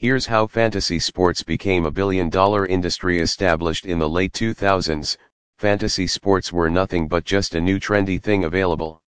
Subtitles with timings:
[0.00, 5.16] Here's how fantasy sports became a billion dollar industry established in the late 2000s.
[5.58, 9.02] Fantasy sports were nothing but just a new trendy thing available.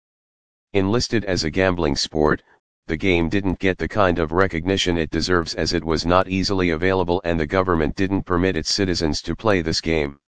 [0.75, 2.41] Enlisted as a gambling sport,
[2.87, 6.71] the game didn't get the kind of recognition it deserves as it was not easily
[6.71, 10.21] available and the government didn't permit its citizens to play this game.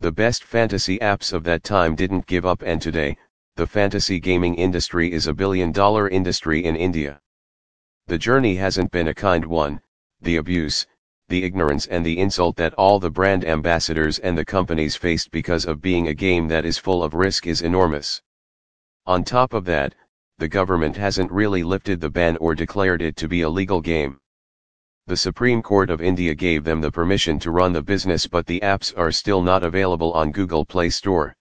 [0.00, 3.16] The best fantasy apps of that time didn't give up and today,
[3.56, 7.18] the fantasy gaming industry is a billion dollar industry in India.
[8.10, 9.80] The journey hasn't been a kind one,
[10.20, 10.84] the abuse,
[11.28, 15.64] the ignorance and the insult that all the brand ambassadors and the companies faced because
[15.64, 18.20] of being a game that is full of risk is enormous.
[19.06, 19.94] On top of that,
[20.38, 24.18] the government hasn't really lifted the ban or declared it to be a legal game.
[25.06, 28.58] The Supreme Court of India gave them the permission to run the business but the
[28.58, 31.36] apps are still not available on Google Play Store.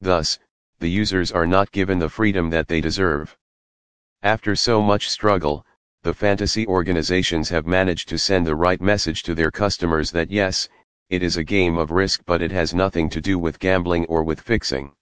[0.00, 0.38] Thus,
[0.78, 3.36] the users are not given the freedom that they deserve.
[4.22, 5.66] After so much struggle,
[6.02, 10.66] the fantasy organizations have managed to send the right message to their customers that yes,
[11.10, 14.22] it is a game of risk but it has nothing to do with gambling or
[14.22, 14.92] with fixing.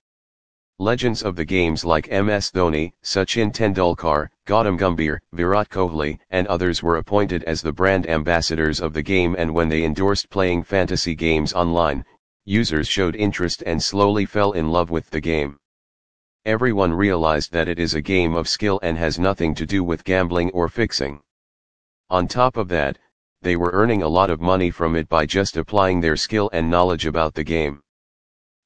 [0.80, 6.82] Legends of the games like MS Dhoni, Sachin Tendulkar, Gautam Gambhir, Virat Kohli and others
[6.82, 11.14] were appointed as the brand ambassadors of the game and when they endorsed playing fantasy
[11.14, 12.04] games online,
[12.44, 15.60] users showed interest and slowly fell in love with the game.
[16.48, 20.02] Everyone realized that it is a game of skill and has nothing to do with
[20.02, 21.20] gambling or fixing.
[22.08, 22.96] On top of that,
[23.42, 26.70] they were earning a lot of money from it by just applying their skill and
[26.70, 27.82] knowledge about the game.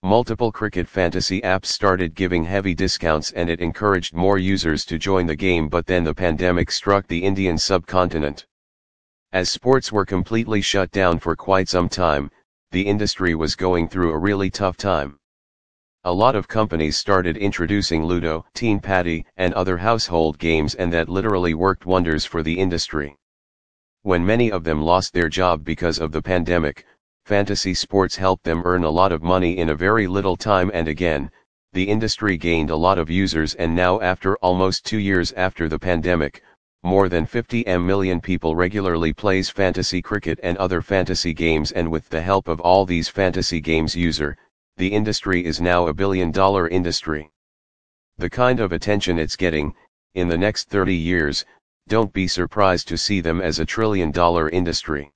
[0.04, 5.26] Multiple cricket fantasy apps started giving heavy discounts and it encouraged more users to join
[5.26, 8.46] the game but then the pandemic struck the Indian subcontinent.
[9.32, 12.30] As sports were completely shut down for quite some time,
[12.70, 15.18] the industry was going through a really tough time.
[16.04, 21.08] A lot of companies started introducing Ludo, Teen Patti, and other household games and that
[21.08, 23.16] literally worked wonders for the industry.
[24.02, 26.84] When many of them lost their job because of the pandemic,
[27.24, 30.88] fantasy sports helped them earn a lot of money in a very little time and
[30.88, 31.30] again,
[31.72, 35.78] the industry gained a lot of users and now after almost two years after the
[35.78, 36.42] pandemic,
[36.82, 42.08] more than 50 m people regularly plays fantasy cricket and other fantasy games and with
[42.08, 44.36] the help of all these fantasy games user,
[44.76, 47.30] the industry is now a billion dollar industry.
[48.18, 49.74] The kind of attention it's getting,
[50.14, 51.44] in the next 30 years,
[51.88, 55.12] don't be surprised to see them as a trillion dollar industry.